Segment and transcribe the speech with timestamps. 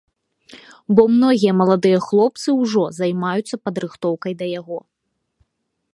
[0.99, 4.79] Бо многія маладыя хлопцы ўжо займаюцца падрыхтоўкай да яго.